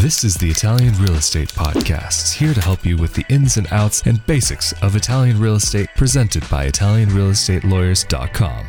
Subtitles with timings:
[0.00, 3.66] This is the Italian Real Estate Podcast, here to help you with the ins and
[3.72, 8.66] outs and basics of Italian real estate, presented by ItalianRealEstateLawyers.com.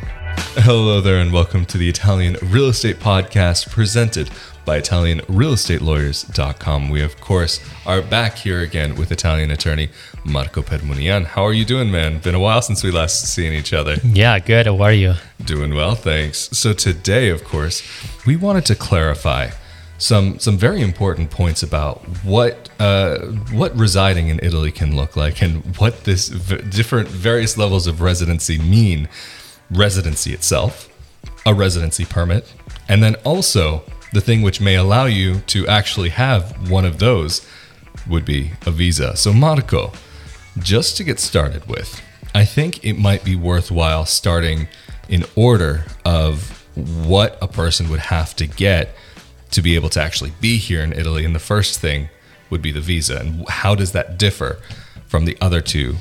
[0.56, 4.28] Hello there, and welcome to the Italian Real Estate Podcast, presented
[4.64, 6.90] by ItalianRealEstateLawyers.com.
[6.90, 9.90] We, of course, are back here again with Italian attorney
[10.24, 11.26] Marco Permunian.
[11.26, 12.18] How are you doing, man?
[12.18, 13.98] Been a while since we last seen each other.
[14.02, 14.66] Yeah, good.
[14.66, 15.14] How are you?
[15.44, 16.50] Doing well, thanks.
[16.58, 17.84] So today, of course,
[18.26, 19.50] we wanted to clarify
[20.00, 23.18] some some very important points about what uh,
[23.52, 28.00] what residing in Italy can look like and what this v- different various levels of
[28.00, 29.08] residency mean.
[29.70, 30.88] Residency itself,
[31.46, 32.52] a residency permit,
[32.88, 37.46] and then also the thing which may allow you to actually have one of those
[38.08, 39.14] would be a visa.
[39.16, 39.92] So Marco,
[40.58, 42.02] just to get started with,
[42.34, 44.66] I think it might be worthwhile starting
[45.08, 48.94] in order of what a person would have to get
[49.50, 51.24] to be able to actually be here in Italy.
[51.24, 52.08] And the first thing
[52.50, 53.18] would be the visa.
[53.18, 54.58] And how does that differ
[55.06, 55.96] from the other two?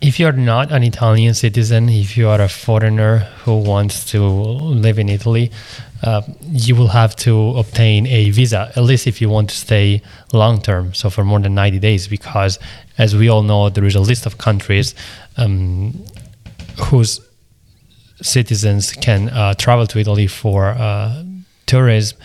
[0.00, 4.98] If you're not an Italian citizen, if you are a foreigner who wants to live
[4.98, 5.50] in Italy,
[6.02, 10.00] uh, you will have to obtain a visa, at least if you want to stay
[10.32, 12.58] long term, so for more than 90 days, because
[12.96, 14.94] as we all know, there is a list of countries
[15.36, 15.92] um,
[16.84, 17.20] whose
[18.22, 21.22] citizens can uh, travel to Italy for uh,
[21.70, 22.18] tourism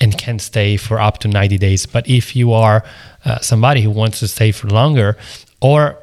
[0.00, 1.86] and can stay for up to 90 days.
[1.86, 2.84] But if you are
[3.24, 5.16] uh, somebody who wants to stay for longer,
[5.60, 5.98] or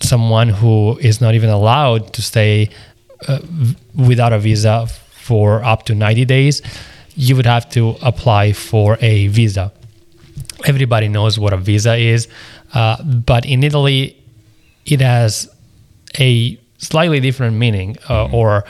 [0.00, 2.70] someone who is not even allowed to stay
[3.28, 3.40] uh,
[3.94, 4.86] without a visa
[5.26, 6.62] for up to 90 days,
[7.14, 9.72] you would have to apply for a visa.
[10.66, 12.28] Everybody knows what a visa is,
[12.74, 14.16] uh, but in Italy,
[14.84, 15.48] it has
[16.18, 18.64] a slightly different meaning uh, or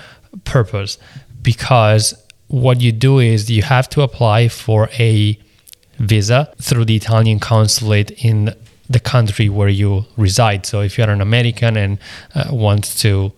[0.45, 0.99] purpose
[1.43, 2.15] because
[2.49, 5.39] what you do is you have to apply for a
[5.99, 8.55] visa through the Italian consulate in
[8.89, 10.65] the country where you reside.
[10.67, 11.99] So if you're an American and
[12.35, 13.33] uh, want to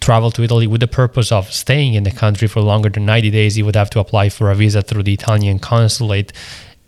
[0.00, 3.30] travel to Italy with the purpose of staying in the country for longer than 90
[3.30, 6.32] days, you would have to apply for a visa through the Italian consulate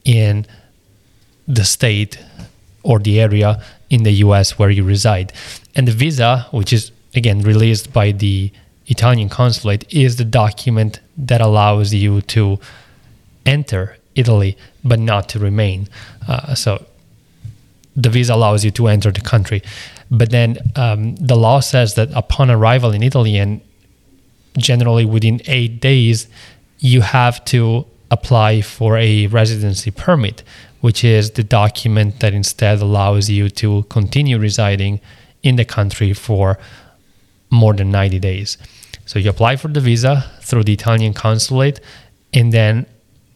[0.05, 0.47] in
[1.47, 2.19] the state
[2.83, 5.33] or the area in the US where you reside.
[5.75, 8.51] And the visa, which is again released by the
[8.87, 12.59] Italian consulate is the document that allows you to
[13.47, 15.89] enter Italy but not to remain.
[16.29, 16.85] Uh, so
[17.97, 19.63] the visa allows you to enter the country.
[20.11, 23.61] But then um, the law says that upon arrival in Italy and
[24.59, 26.29] generally within eight days,
[26.79, 30.43] you have to apply for a residency permit,
[30.81, 35.01] which is the document that instead allows you to continue residing
[35.43, 36.59] in the country for
[37.51, 38.59] more than 90 days.
[39.07, 41.81] So you apply for the visa through the Italian consulate,
[42.33, 42.87] and then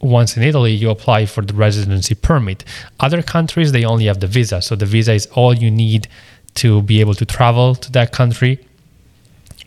[0.00, 2.64] once in Italy, you apply for the residency permit.
[3.00, 4.62] Other countries, they only have the visa.
[4.62, 6.08] So the visa is all you need
[6.54, 8.64] to be able to travel to that country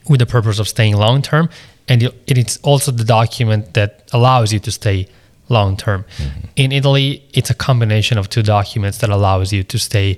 [0.07, 1.49] with the purpose of staying long term.
[1.87, 5.07] And it's also the document that allows you to stay
[5.49, 6.05] long term.
[6.17, 6.39] Mm-hmm.
[6.55, 10.17] In Italy, it's a combination of two documents that allows you to stay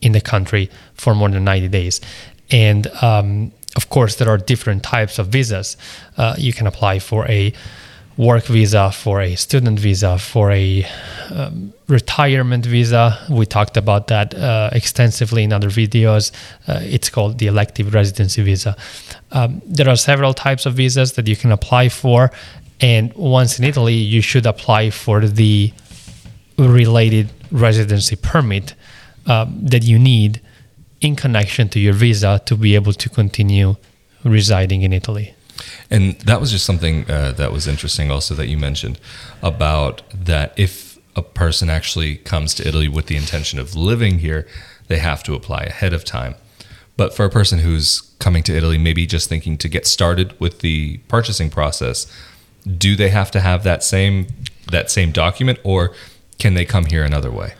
[0.00, 2.00] in the country for more than 90 days.
[2.50, 5.76] And um, of course, there are different types of visas.
[6.16, 7.52] Uh, you can apply for a
[8.16, 10.84] work visa, for a student visa, for a
[11.30, 13.16] um, retirement visa.
[13.30, 16.32] We talked about that uh, extensively in other videos.
[16.66, 18.76] Uh, it's called the elective residency visa.
[19.30, 22.32] Um, there are several types of visas that you can apply for.
[22.80, 25.72] And once in Italy, you should apply for the
[26.58, 28.74] related residency permit
[29.26, 30.40] uh, that you need
[31.00, 33.76] in connection to your visa to be able to continue
[34.24, 35.34] residing in Italy.
[35.90, 39.00] And that was just something uh, that was interesting, also that you mentioned
[39.42, 44.46] about that if a person actually comes to Italy with the intention of living here,
[44.86, 46.34] they have to apply ahead of time.
[46.96, 50.60] But for a person who's coming to Italy, maybe just thinking to get started with
[50.60, 52.06] the purchasing process,
[52.76, 54.26] do they have to have that same
[54.70, 55.94] that same document, or
[56.38, 57.54] can they come here another way?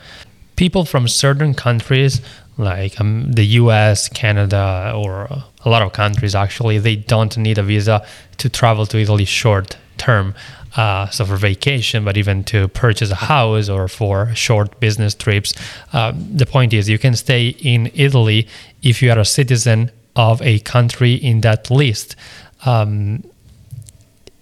[0.57, 2.21] People from certain countries
[2.59, 5.29] like um, the US, Canada, or
[5.65, 8.05] a lot of countries actually, they don't need a visa
[8.39, 10.35] to travel to Italy short term.
[10.77, 15.55] Uh, so for vacation, but even to purchase a house or for short business trips.
[15.93, 18.47] Um, the point is, you can stay in Italy
[18.83, 22.17] if you are a citizen of a country in that list.
[22.67, 23.25] Um,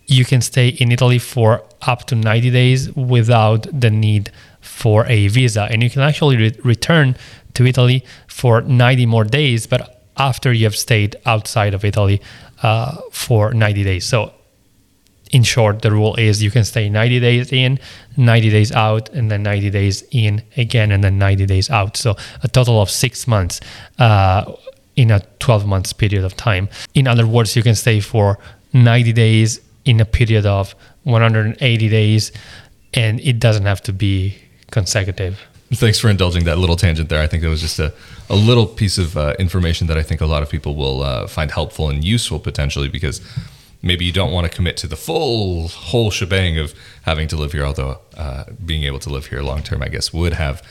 [0.06, 4.30] you can stay in Italy for up to 90 days without the need
[4.60, 7.16] for a visa, and you can actually re- return
[7.56, 12.20] to Italy for 90 more days, but after you have stayed outside of Italy
[12.62, 14.06] uh, for 90 days.
[14.06, 14.32] So
[15.32, 17.78] in short, the rule is you can stay 90 days in,
[18.16, 21.96] 90 days out, and then 90 days in again, and then 90 days out.
[21.96, 23.60] So a total of six months
[23.98, 24.52] uh,
[24.94, 26.68] in a 12 months period of time.
[26.94, 28.38] In other words, you can stay for
[28.72, 32.32] 90 days in a period of 180 days,
[32.94, 34.36] and it doesn't have to be
[34.70, 35.40] consecutive.
[35.72, 37.20] Thanks for indulging that little tangent there.
[37.20, 37.92] I think that was just a,
[38.30, 41.26] a little piece of uh, information that I think a lot of people will uh,
[41.26, 43.20] find helpful and useful potentially because
[43.82, 46.72] maybe you don't want to commit to the full whole shebang of
[47.02, 47.64] having to live here.
[47.64, 50.62] Although uh, being able to live here long term, I guess, would have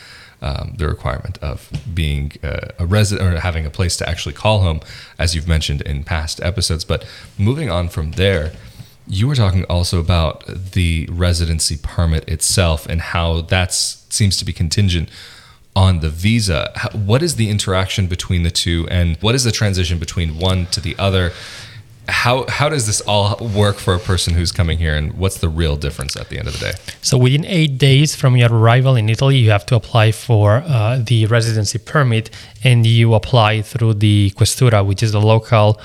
[0.41, 4.61] um, the requirement of being uh, a resident or having a place to actually call
[4.61, 4.79] home,
[5.19, 6.85] as you've mentioned in past episodes.
[6.85, 7.05] But
[7.37, 8.53] moving on from there,
[9.07, 13.73] you were talking also about the residency permit itself and how that
[14.15, 15.09] seems to be contingent
[15.75, 16.71] on the visa.
[16.93, 20.79] What is the interaction between the two, and what is the transition between one to
[20.79, 21.33] the other?
[22.07, 25.49] how how does this all work for a person who's coming here and what's the
[25.49, 28.95] real difference at the end of the day so within eight days from your arrival
[28.95, 32.29] in italy you have to apply for uh, the residency permit
[32.63, 35.79] and you apply through the questura which is the local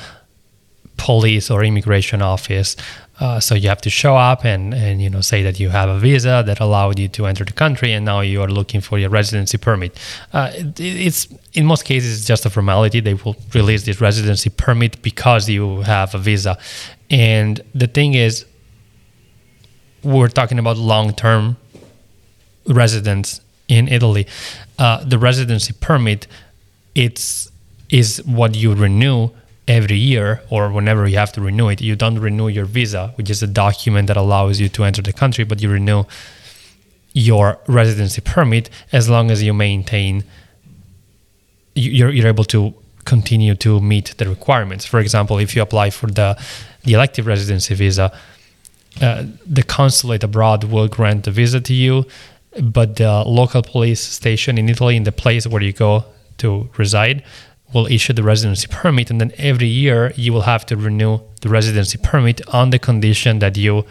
[0.97, 2.77] police or immigration office
[3.21, 5.91] uh, so you have to show up and, and you know say that you have
[5.91, 8.99] a visa that allowed you to enter the country, and now you are looking for
[8.99, 9.99] your residency permit.
[10.33, 13.01] Uh, it, it's in most cases it's just a formality.
[13.01, 16.57] They will release this residency permit because you have a visa,
[17.11, 18.47] and the thing is,
[20.03, 21.59] we're talking about long-term
[22.67, 24.27] residents in Italy.
[24.79, 26.27] Uh, the residency permit,
[26.95, 27.51] it's
[27.91, 29.29] is what you renew
[29.71, 31.81] every year or whenever you have to renew it.
[31.81, 35.13] You don't renew your visa, which is a document that allows you to enter the
[35.13, 36.05] country, but you renew
[37.13, 40.25] your residency permit as long as you maintain
[41.77, 42.75] you're, you're able to
[43.05, 44.85] continue to meet the requirements.
[44.85, 46.37] For example, if you apply for the,
[46.83, 48.13] the elective residency visa,
[49.01, 52.07] uh, the consulate abroad will grant the visa to you,
[52.61, 56.05] but the local police station in Italy, in the place where you go
[56.39, 57.23] to reside,
[57.73, 61.49] will issue the residency permit, and then every year you will have to renew the
[61.49, 63.85] residency permit on the condition that you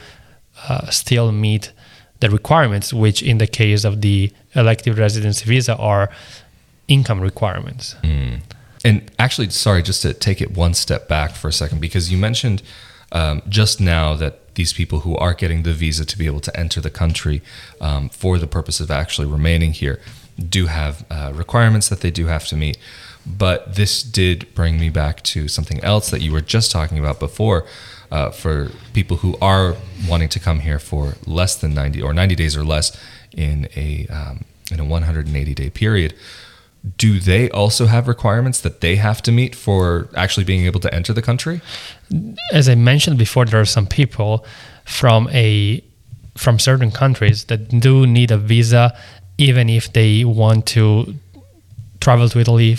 [0.67, 1.71] uh, still meet
[2.19, 6.09] the requirements, which in the case of the elective residency visa are
[6.87, 7.95] income requirements.
[8.03, 8.41] Mm.
[8.83, 12.17] And actually, sorry, just to take it one step back for a second, because you
[12.17, 12.61] mentioned
[13.11, 16.59] um, just now that these people who are getting the visa to be able to
[16.59, 17.41] enter the country
[17.79, 19.99] um, for the purpose of actually remaining here
[20.37, 22.77] do have uh, requirements that they do have to meet.
[23.25, 27.19] But this did bring me back to something else that you were just talking about
[27.19, 27.65] before.
[28.11, 29.75] Uh, for people who are
[30.07, 32.97] wanting to come here for less than 90 or 90 days or less
[33.37, 36.15] in a um, in a 180 day period,
[36.97, 40.93] do they also have requirements that they have to meet for actually being able to
[40.93, 41.61] enter the country?
[42.51, 44.45] As I mentioned before, there are some people
[44.85, 45.83] from a
[46.35, 48.97] from certain countries that do need a visa,
[49.37, 51.15] even if they want to
[51.99, 52.77] travel to Italy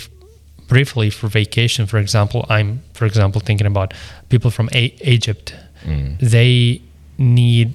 [0.71, 3.93] briefly for vacation, for example, I'm, for example, thinking about
[4.29, 5.53] people from a- Egypt.
[5.83, 6.17] Mm.
[6.35, 6.81] They
[7.17, 7.67] need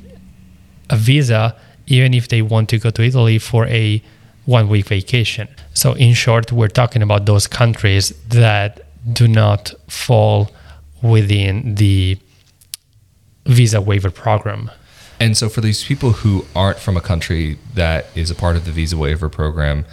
[0.88, 1.54] a visa
[1.87, 4.02] even if they want to go to Italy for a
[4.46, 5.46] one week vacation.
[5.75, 8.70] So, in short, we're talking about those countries that
[9.20, 10.50] do not fall
[11.02, 12.19] within the
[13.44, 14.70] visa waiver program.
[15.21, 18.64] And so, for these people who aren't from a country that is a part of
[18.64, 19.85] the visa waiver program,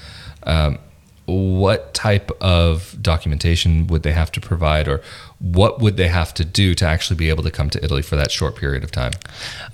[0.44, 0.80] um,
[1.26, 5.02] what type of documentation would they have to provide or
[5.40, 8.16] what would they have to do to actually be able to come to Italy for
[8.16, 9.12] that short period of time?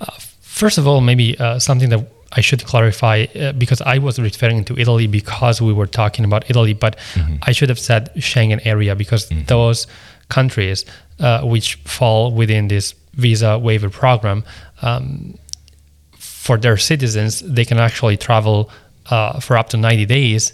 [0.00, 0.06] Uh,
[0.40, 4.64] first of all, maybe uh, something that I should clarify uh, because I was referring
[4.66, 7.36] to Italy because we were talking about Italy, but mm-hmm.
[7.42, 9.44] I should have said Schengen area because mm-hmm.
[9.46, 9.88] those
[10.28, 10.84] countries
[11.18, 14.44] uh, which fall within this visa waiver program,
[14.82, 15.36] um,
[16.12, 18.70] for their citizens, they can actually travel
[19.06, 20.52] uh, for up to 90 days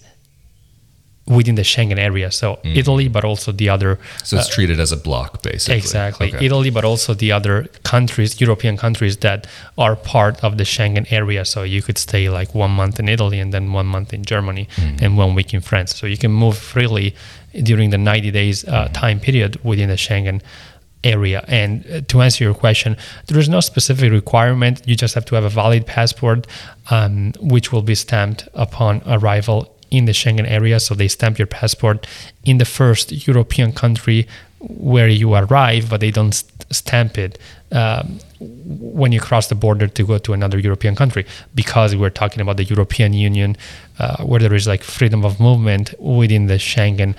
[1.26, 2.30] within the Schengen area.
[2.30, 2.76] So mm.
[2.76, 3.98] Italy, but also the other.
[4.22, 5.78] So it's uh, treated as a block, basically.
[5.78, 6.34] Exactly.
[6.34, 6.46] Okay.
[6.46, 11.44] Italy, but also the other countries, European countries that are part of the Schengen area.
[11.44, 14.68] So you could stay like one month in Italy and then one month in Germany
[14.76, 15.02] mm.
[15.02, 15.96] and one week in France.
[15.96, 17.14] So you can move freely
[17.62, 18.92] during the 90 days uh, mm.
[18.92, 20.42] time period within the Schengen
[21.02, 21.44] area.
[21.48, 24.82] And uh, to answer your question, there is no specific requirement.
[24.86, 26.46] You just have to have a valid passport,
[26.90, 30.80] um, which will be stamped upon arrival in the Schengen area.
[30.80, 32.06] So they stamp your passport
[32.44, 34.26] in the first European country
[34.58, 36.32] where you arrive, but they don't
[36.70, 37.38] stamp it
[37.72, 42.40] um, when you cross the border to go to another European country because we're talking
[42.40, 43.56] about the European Union
[43.98, 47.14] uh, where there is like freedom of movement within the Schengen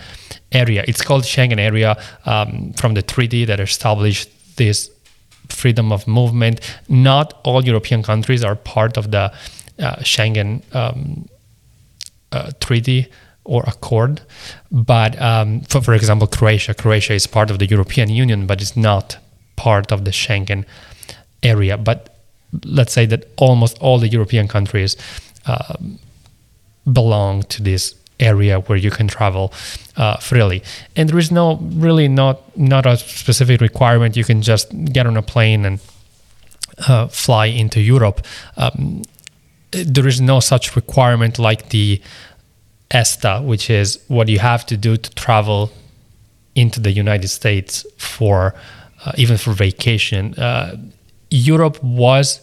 [0.51, 0.83] area.
[0.87, 4.89] It's called Schengen area um, from the treaty that established this
[5.49, 6.59] freedom of movement.
[6.89, 9.31] Not all European countries are part of the
[9.79, 11.29] uh, Schengen um,
[12.31, 13.07] uh, treaty
[13.43, 14.21] or accord,
[14.71, 16.73] but um, for, for example, Croatia.
[16.73, 19.17] Croatia is part of the European Union, but it's not
[19.55, 20.65] part of the Schengen
[21.43, 21.77] area.
[21.77, 22.17] But
[22.65, 24.97] let's say that almost all the European countries
[25.45, 25.75] uh,
[26.91, 29.53] belong to this area where you can travel
[29.95, 30.63] uh, freely
[30.95, 35.15] and there is no really not not a specific requirement you can just get on
[35.17, 35.79] a plane and
[36.87, 38.25] uh, fly into europe
[38.57, 39.03] um,
[39.71, 42.01] there is no such requirement like the
[42.91, 45.71] ESTA, which is what you have to do to travel
[46.55, 48.55] into the United States for
[49.05, 50.33] uh, even for vacation.
[50.35, 50.77] Uh,
[51.29, 52.41] Europe was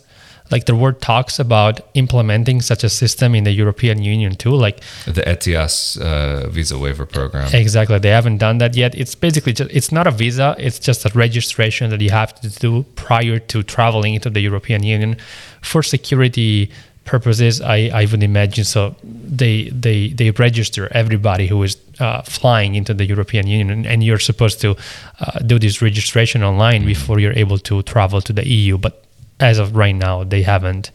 [0.51, 4.81] like there were talks about implementing such a system in the European Union too, like
[5.07, 7.49] the ETIAS uh, visa waiver program.
[7.55, 8.95] Exactly, they haven't done that yet.
[8.95, 12.49] It's basically just it's not a visa; it's just a registration that you have to
[12.49, 15.17] do prior to traveling into the European Union
[15.63, 16.71] for security
[17.05, 17.61] purposes.
[17.61, 18.95] I, I would imagine so.
[19.03, 24.19] They they they register everybody who is uh, flying into the European Union, and, you're
[24.19, 24.77] supposed to
[25.21, 26.89] uh, do this registration online mm-hmm.
[26.89, 28.79] before you're able to travel to the EU.
[28.79, 29.05] But
[29.41, 30.91] as of right now, they haven't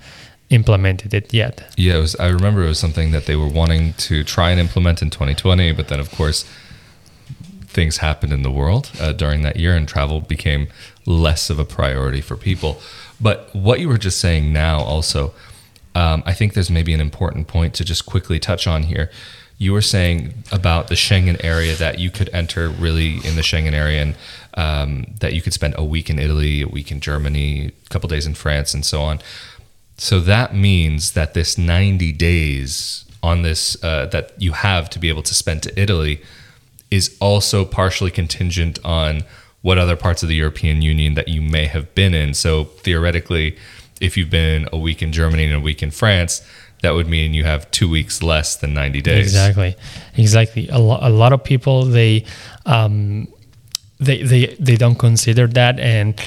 [0.50, 1.74] implemented it yet.
[1.78, 4.60] Yeah, it was, I remember it was something that they were wanting to try and
[4.60, 6.46] implement in 2020, but then of course
[7.68, 10.68] things happened in the world uh, during that year, and travel became
[11.06, 12.82] less of a priority for people.
[13.22, 15.34] But what you were just saying now, also,
[16.00, 19.12] um, I think there's maybe an important point to just quickly touch on here.
[19.58, 23.74] You were saying about the Schengen area that you could enter really in the Schengen
[23.74, 24.16] area and
[24.54, 28.08] um, that you could spend a week in Italy, a week in Germany, a couple
[28.08, 29.20] days in France, and so on.
[29.98, 35.10] So that means that this 90 days on this uh, that you have to be
[35.10, 36.22] able to spend to Italy
[36.90, 39.24] is also partially contingent on
[39.62, 42.34] what other parts of the European Union that you may have been in.
[42.34, 43.58] So theoretically,
[44.02, 46.42] if you've been a week in Germany and a week in France,
[46.82, 49.28] that would mean you have two weeks less than 90 days.
[49.28, 49.76] Exactly.
[50.16, 50.70] Exactly.
[50.70, 52.26] A, lo- a lot of people, they,
[52.66, 53.28] um,
[54.00, 55.80] they, they, they don't consider that.
[55.80, 56.20] And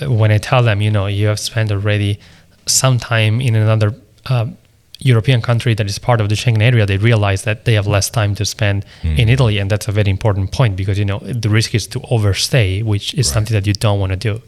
[0.00, 2.20] uh, when I tell them, you know, you have spent already
[2.66, 3.94] some time in another
[4.26, 4.56] um,
[5.00, 8.10] European country that is part of the Schengen area, they realize that they have less
[8.10, 9.18] time to spend mm.
[9.18, 9.58] in Italy.
[9.58, 13.14] And that's a very important point because, you know, the risk is to overstay, which
[13.14, 13.34] is right.
[13.34, 14.42] something that you don't want to do.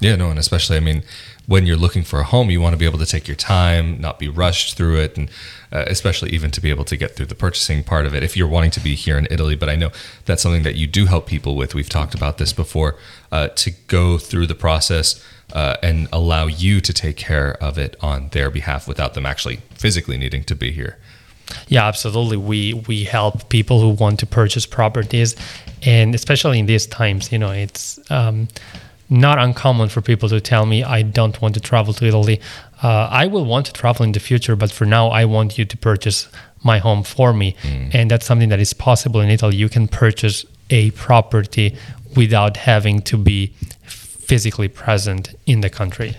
[0.00, 1.02] Yeah, no, and especially, I mean,
[1.46, 4.00] when you're looking for a home, you want to be able to take your time,
[4.00, 5.28] not be rushed through it, and
[5.72, 8.36] uh, especially even to be able to get through the purchasing part of it if
[8.36, 9.56] you're wanting to be here in Italy.
[9.56, 9.90] But I know
[10.24, 11.74] that's something that you do help people with.
[11.74, 12.96] We've talked about this before
[13.30, 17.94] uh, to go through the process uh, and allow you to take care of it
[18.00, 20.98] on their behalf without them actually physically needing to be here.
[21.68, 22.36] Yeah, absolutely.
[22.36, 25.34] We we help people who want to purchase properties,
[25.82, 27.98] and especially in these times, you know, it's.
[28.10, 28.48] Um,
[29.10, 32.40] not uncommon for people to tell me I don't want to travel to Italy.
[32.82, 35.64] Uh, I will want to travel in the future, but for now, I want you
[35.64, 36.28] to purchase
[36.62, 37.56] my home for me.
[37.62, 37.94] Mm.
[37.94, 39.56] And that's something that is possible in Italy.
[39.56, 41.76] You can purchase a property
[42.16, 43.48] without having to be
[43.82, 46.16] physically present in the country.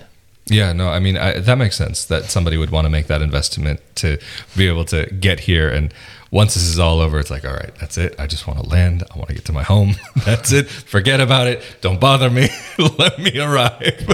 [0.48, 3.22] Yeah, no, I mean, I, that makes sense that somebody would want to make that
[3.22, 4.18] investment to
[4.58, 5.94] be able to get here and
[6.32, 8.16] once this is all over, it's like, all right, that's it.
[8.18, 9.04] I just want to land.
[9.14, 9.96] I want to get to my home.
[10.26, 10.70] that's it.
[10.70, 11.62] Forget about it.
[11.82, 12.48] Don't bother me.
[12.98, 14.08] Let me arrive.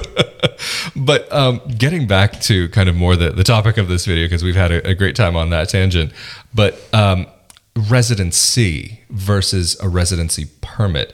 [0.95, 4.43] but um, getting back to kind of more the, the topic of this video, because
[4.43, 6.11] we've had a, a, great time on that tangent,
[6.55, 7.27] but um,
[7.75, 11.13] residency versus a residency permit.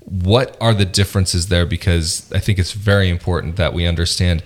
[0.00, 1.64] What are the differences there?
[1.64, 4.42] Because I think it's very important that we understand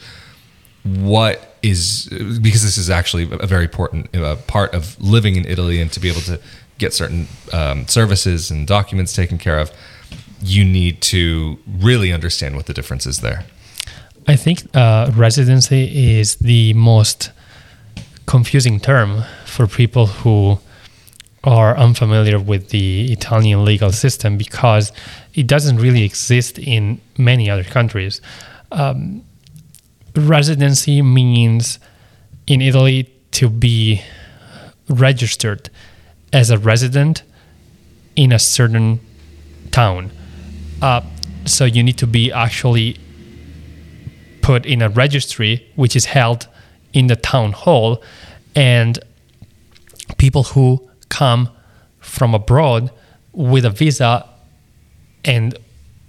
[0.84, 2.08] what is
[2.42, 6.00] because this is actually a very important uh, part of living in Italy and to
[6.00, 6.40] be able to
[6.78, 9.72] get certain um, services and documents taken care of,
[10.40, 13.44] you need to really understand what the difference is there.
[14.28, 17.30] I think uh, residency is the most
[18.26, 20.58] confusing term for people who
[21.44, 24.92] are unfamiliar with the Italian legal system because
[25.34, 28.20] it doesn't really exist in many other countries.
[28.72, 29.22] Um,
[30.20, 31.78] residency means
[32.46, 34.02] in Italy to be
[34.88, 35.68] registered
[36.32, 37.22] as a resident
[38.14, 39.00] in a certain
[39.70, 40.10] town.
[40.80, 41.02] Uh,
[41.44, 42.98] so you need to be actually
[44.42, 46.48] put in a registry, which is held
[46.92, 48.02] in the town hall,
[48.54, 48.98] and
[50.18, 51.50] people who come
[52.00, 52.90] from abroad
[53.32, 54.26] with a visa
[55.24, 55.58] and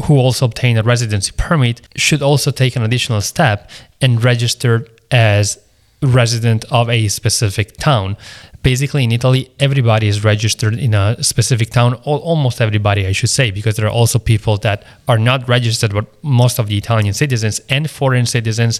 [0.07, 3.69] who also obtain a residency permit should also take an additional step
[4.01, 5.59] and register as
[6.01, 8.15] resident of a specific town.
[8.63, 13.51] Basically, in Italy, everybody is registered in a specific town, almost everybody, I should say,
[13.51, 17.59] because there are also people that are not registered, but most of the Italian citizens
[17.69, 18.79] and foreign citizens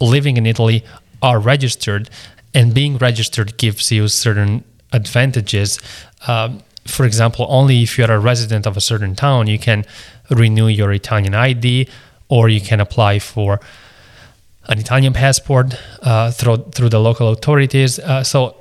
[0.00, 0.84] living in Italy
[1.22, 2.08] are registered,
[2.54, 4.62] and being registered gives you certain
[4.92, 5.80] advantages.
[6.28, 9.84] Um, for example, only if you're a resident of a certain town, you can
[10.30, 11.88] renew your Italian ID
[12.28, 13.60] or you can apply for
[14.68, 17.98] an Italian passport uh, through through the local authorities.
[17.98, 18.56] Uh, so,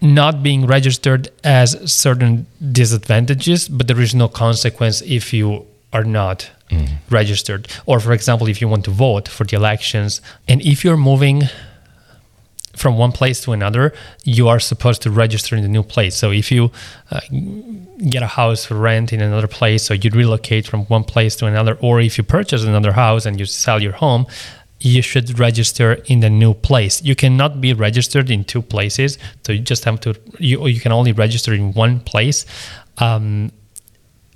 [0.00, 6.50] not being registered has certain disadvantages, but there is no consequence if you are not
[6.70, 6.88] mm.
[7.10, 7.68] registered.
[7.86, 11.42] Or, for example, if you want to vote for the elections, and if you're moving
[12.74, 13.92] from one place to another,
[14.24, 16.16] you are supposed to register in the new place.
[16.16, 16.70] So if you
[17.10, 17.20] uh,
[18.08, 21.46] get a house for rent in another place, so you relocate from one place to
[21.46, 24.26] another, or if you purchase another house and you sell your home,
[24.80, 27.02] you should register in the new place.
[27.02, 30.14] You cannot be registered in two places, so you just have to.
[30.38, 32.44] You you can only register in one place.
[32.98, 33.52] Um,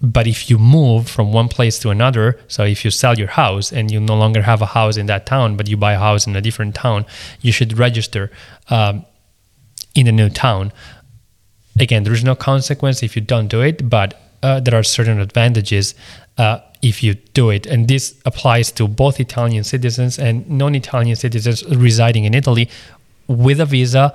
[0.02, 3.72] but if you move from one place to another, so if you sell your house
[3.72, 6.26] and you no longer have a house in that town, but you buy a house
[6.26, 7.06] in a different town,
[7.40, 8.30] you should register
[8.68, 9.06] um,
[9.94, 10.72] in a new town.
[11.80, 15.18] Again, there is no consequence if you don't do it, but uh, there are certain
[15.18, 15.94] advantages
[16.36, 17.66] uh, if you do it.
[17.66, 22.68] And this applies to both Italian citizens and non Italian citizens residing in Italy
[23.28, 24.14] with a visa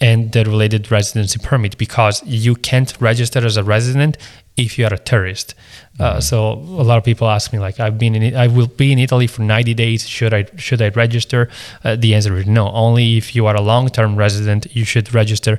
[0.00, 4.16] and the related residency permit because you can't register as a resident
[4.56, 5.54] if you are a tourist.
[5.98, 6.20] Uh, mm-hmm.
[6.20, 8.98] so a lot of people ask me like, I've been in, I will be in
[8.98, 10.08] Italy for 90 days.
[10.08, 11.48] Should I should I register?
[11.82, 12.70] Uh, the answer is no.
[12.70, 15.58] Only if you are a long term resident, you should register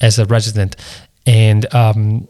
[0.00, 0.76] as a resident.
[1.26, 2.28] And um,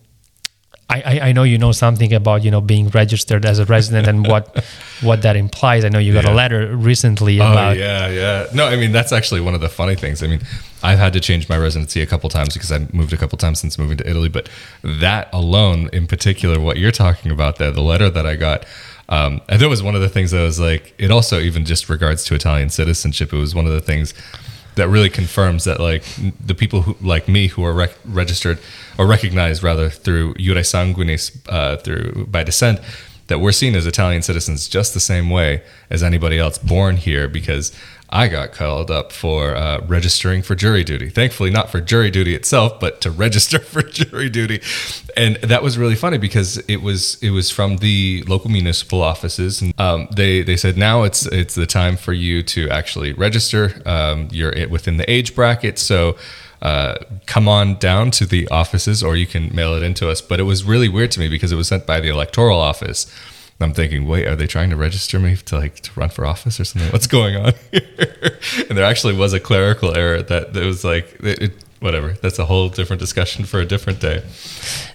[0.91, 4.27] I, I, know you know something about you know being registered as a resident and
[4.27, 4.65] what
[5.01, 5.85] what that implies.
[5.85, 6.33] I know you got yeah.
[6.33, 7.77] a letter recently oh, about.
[7.77, 8.47] yeah, yeah.
[8.55, 10.23] No, I mean that's actually one of the funny things.
[10.23, 10.41] I mean,
[10.83, 13.61] I've had to change my residency a couple times because I moved a couple times
[13.61, 14.29] since moving to Italy.
[14.29, 14.49] But
[14.83, 18.67] that alone, in particular, what you're talking about there, the letter that I got.
[19.09, 20.95] Um, and that was one of the things that was like.
[20.99, 23.33] It also even just regards to Italian citizenship.
[23.33, 24.13] It was one of the things
[24.77, 26.03] that really confirms that like
[26.45, 28.59] the people who like me who are rec- registered
[28.99, 32.81] or recognized rather through Iure Sanguinis uh, through by descent
[33.29, 37.29] that we're seen as Italian citizens just the same way as anybody else born here
[37.29, 37.73] because
[38.15, 41.11] I got called up for uh, registering for jury duty.
[41.11, 44.61] Thankfully, not for jury duty itself, but to register for jury duty,
[45.17, 49.61] and that was really funny because it was it was from the local municipal offices,
[49.61, 53.83] and um, they they said now it's it's the time for you to actually register.
[53.85, 56.17] Um, you're within the age bracket, so.
[56.63, 56.97] Uh,
[57.27, 60.23] come on down to the offices or you can mail it into us.
[60.23, 63.07] But it was really weird to me because it was sent by the electoral office.
[63.61, 66.59] I'm thinking, wait, are they trying to register me to like to run for office
[66.59, 66.91] or something?
[66.93, 68.39] What's going on here?
[68.69, 72.15] and there actually was a clerical error that, that was like, it, it, whatever.
[72.21, 74.25] That's a whole different discussion for a different day.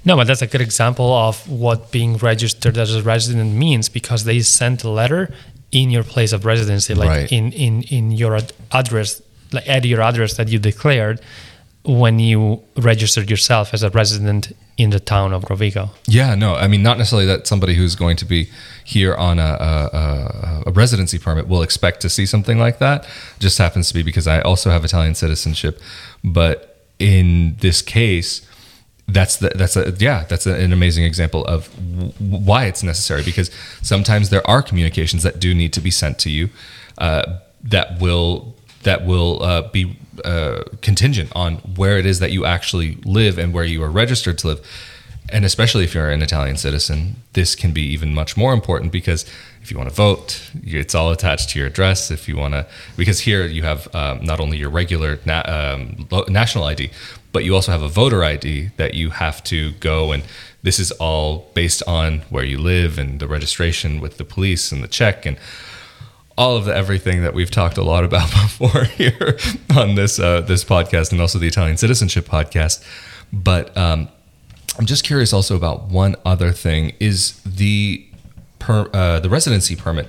[0.03, 4.25] No, but that's a good example of what being registered as a resident means because
[4.25, 5.33] they sent a letter
[5.71, 7.31] in your place of residency, like right.
[7.31, 8.39] in, in, in your
[8.71, 9.21] address,
[9.53, 11.21] like at your address that you declared
[11.83, 15.89] when you registered yourself as a resident in the town of Rovigo.
[16.07, 18.49] Yeah, no, I mean, not necessarily that somebody who's going to be
[18.83, 23.05] here on a, a, a, residency permit will expect to see something like that.
[23.39, 25.81] Just happens to be because I also have Italian citizenship,
[26.23, 28.45] but in this case,
[29.07, 33.23] that's the, that's a yeah that's a, an amazing example of w- why it's necessary
[33.23, 33.49] because
[33.81, 36.49] sometimes there are communications that do need to be sent to you
[36.99, 42.45] uh, that will that will uh, be uh, contingent on where it is that you
[42.45, 44.67] actually live and where you are registered to live.
[45.31, 49.25] And especially if you're an Italian citizen, this can be even much more important because
[49.61, 52.09] if you want to vote, it's all attached to your address.
[52.09, 52.65] If you want to,
[52.97, 56.89] because here you have um, not only your regular na- um, national ID,
[57.31, 60.23] but you also have a voter ID that you have to go and
[60.61, 64.83] this is all based on where you live and the registration with the police and
[64.83, 65.37] the check and
[66.39, 69.37] all of the everything that we've talked a lot about before here
[69.75, 72.83] on this uh, this podcast and also the Italian citizenship podcast.
[73.31, 74.07] But um,
[74.79, 78.07] I'm just curious also about one other thing: is the
[78.57, 80.07] per, uh, the residency permit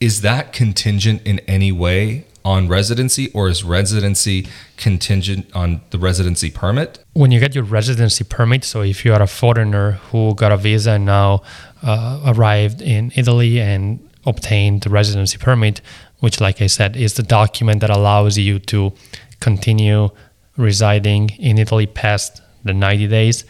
[0.00, 6.48] is that contingent in any way on residency, or is residency contingent on the residency
[6.48, 7.04] permit?
[7.14, 10.56] When you get your residency permit, so if you are a foreigner who got a
[10.56, 11.42] visa and now
[11.82, 15.80] uh, arrived in Italy and obtain the residency permit,
[16.20, 18.92] which, like I said, is the document that allows you to
[19.40, 20.10] continue
[20.56, 23.44] residing in Italy past the 90 days.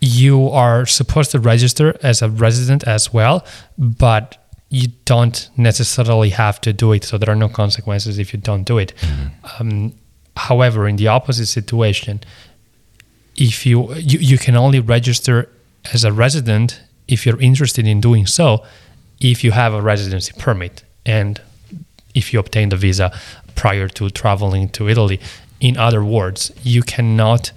[0.00, 3.44] You are supposed to register as a resident as well,
[3.78, 4.36] but
[4.70, 7.04] you don't necessarily have to do it.
[7.04, 8.92] So there are no consequences if you don't do it.
[9.58, 9.94] Um,
[10.36, 12.20] however, in the opposite situation,
[13.36, 15.48] if you, you you can only register
[15.92, 18.64] as a resident if you're interested in doing so,
[19.20, 21.40] if you have a residency permit and
[22.14, 23.12] if you obtain the visa
[23.54, 25.20] prior to traveling to Italy.
[25.60, 27.52] In other words, you cannot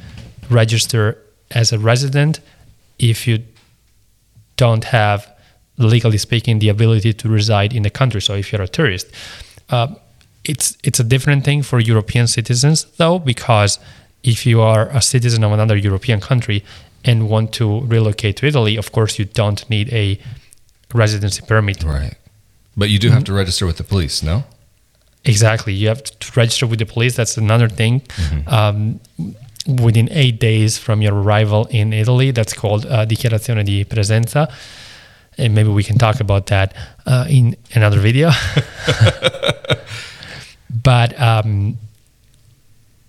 [0.49, 1.17] register
[1.51, 2.39] as a resident
[2.99, 3.43] if you
[4.57, 5.31] don't have,
[5.77, 8.21] legally speaking, the ability to reside in the country.
[8.21, 9.07] So if you're a tourist,
[9.69, 9.87] uh,
[10.43, 13.79] it's it's a different thing for European citizens though, because
[14.23, 16.63] if you are a citizen of another European country
[17.05, 20.19] and want to relocate to Italy, of course you don't need a
[20.93, 21.83] residency permit.
[21.83, 22.15] Right.
[22.75, 24.43] But you do have to register with the police, no?
[25.25, 25.73] Exactly.
[25.73, 27.15] You have to register with the police.
[27.15, 28.01] That's another thing.
[28.47, 28.99] Um,
[29.81, 34.51] within eight days from your arrival in Italy, that's called uh, dichiarazione di presenza.
[35.37, 38.31] And maybe we can talk about that uh, in another video.
[40.83, 41.77] but um,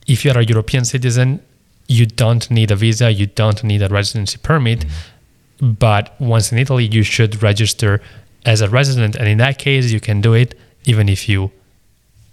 [0.07, 1.41] if you're a European citizen,
[1.87, 4.81] you don't need a visa, you don't need a residency permit.
[4.81, 5.73] Mm-hmm.
[5.73, 8.01] But once in Italy, you should register
[8.45, 9.17] as a resident.
[9.17, 11.51] And in that case, you can do it even if you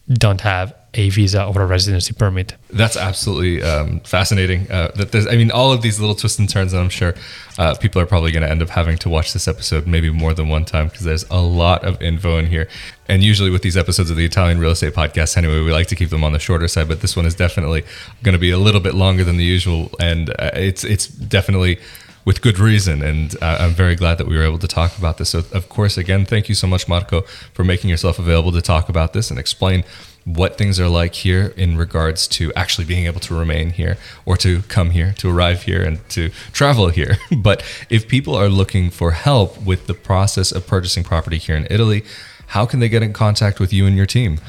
[0.10, 2.56] don't have a visa or a residency permit.
[2.70, 4.70] That's absolutely um, fascinating.
[4.70, 7.14] Uh, that there's, I mean, all of these little twists and turns, and I'm sure
[7.58, 10.34] uh, people are probably going to end up having to watch this episode maybe more
[10.34, 12.68] than one time because there's a lot of info in here.
[13.08, 15.96] And usually with these episodes of the Italian Real Estate Podcast, anyway, we like to
[15.96, 17.84] keep them on the shorter side, but this one is definitely
[18.22, 21.80] going to be a little bit longer than the usual, and uh, it's it's definitely
[22.26, 23.02] with good reason.
[23.02, 25.30] And uh, I'm very glad that we were able to talk about this.
[25.30, 27.22] So, of course, again, thank you so much, Marco,
[27.54, 29.84] for making yourself available to talk about this and explain
[30.26, 34.38] what things are like here in regards to actually being able to remain here or
[34.38, 37.18] to come here, to arrive here, and to travel here.
[37.38, 41.66] but if people are looking for help with the process of purchasing property here in
[41.70, 42.04] Italy,
[42.48, 44.40] how can they get in contact with you and your team?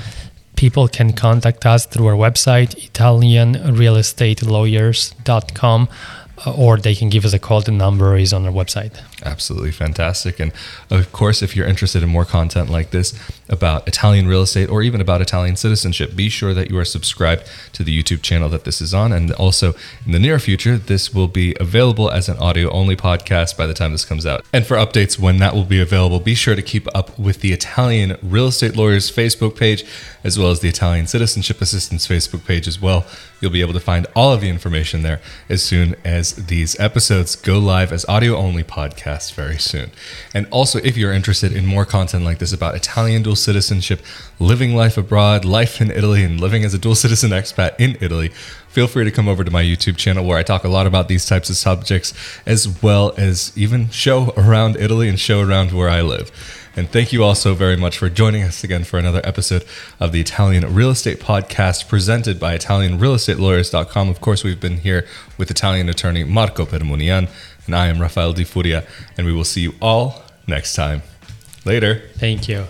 [0.56, 5.88] People can contact us through our website, italianrealestatelawyers.com,
[6.44, 7.62] uh, or they can give us a call.
[7.62, 9.00] The number is on our website.
[9.24, 10.40] Absolutely fantastic.
[10.40, 10.52] And
[10.90, 14.82] of course, if you're interested in more content like this about Italian real estate or
[14.82, 18.64] even about Italian citizenship, be sure that you are subscribed to the YouTube channel that
[18.64, 19.12] this is on.
[19.12, 23.56] And also, in the near future, this will be available as an audio only podcast
[23.56, 24.44] by the time this comes out.
[24.52, 27.52] And for updates when that will be available, be sure to keep up with the
[27.52, 29.84] Italian Real Estate Lawyers Facebook page,
[30.24, 33.06] as well as the Italian Citizenship Assistance Facebook page as well.
[33.40, 37.34] You'll be able to find all of the information there as soon as these episodes
[37.34, 39.90] go live as audio only podcasts very soon.
[40.34, 44.00] And also, if you're interested in more content like this about Italian dual citizenship,
[44.38, 48.28] living life abroad, life in Italy, and living as a dual citizen expat in Italy,
[48.68, 51.08] feel free to come over to my YouTube channel where I talk a lot about
[51.08, 52.14] these types of subjects,
[52.46, 56.30] as well as even show around Italy and show around where I live.
[56.74, 59.66] And thank you all so very much for joining us again for another episode
[60.00, 64.08] of the Italian Real Estate Podcast presented by ItalianRealEstate.Lawyers.com.
[64.08, 67.28] Of course, we've been here with Italian attorney Marco Permunian,
[67.66, 68.84] and I am Rafael Di Furia,
[69.16, 71.02] and we will see you all next time.
[71.64, 72.02] Later.
[72.16, 72.66] Thank you.